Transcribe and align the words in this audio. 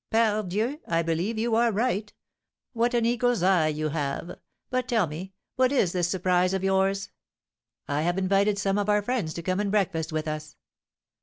"Pardieu! 0.09 0.79
I 0.87 1.03
believe 1.03 1.37
you 1.37 1.53
are 1.53 1.71
right. 1.71 2.11
What 2.73 2.95
an 2.95 3.05
eagle's 3.05 3.43
eye 3.43 3.67
you 3.67 3.89
have! 3.89 4.39
But, 4.71 4.87
tell 4.87 5.05
me, 5.05 5.33
what 5.57 5.71
is 5.71 5.91
this 5.91 6.07
surprise 6.07 6.55
of 6.55 6.63
yours?" 6.63 7.11
"I 7.87 8.01
have 8.01 8.17
invited 8.17 8.57
some 8.57 8.79
of 8.79 8.89
our 8.89 9.03
friends 9.03 9.31
to 9.35 9.43
come 9.43 9.59
and 9.59 9.69
breakfast 9.69 10.11
with 10.11 10.27
us!" 10.27 10.55